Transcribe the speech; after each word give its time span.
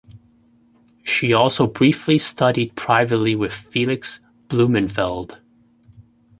She 1.03 1.31
also 1.31 1.67
briefly 1.67 2.17
studied 2.17 2.75
privately 2.75 3.35
with 3.35 3.53
Felix 3.53 4.19
Blumenfeld. 4.47 5.37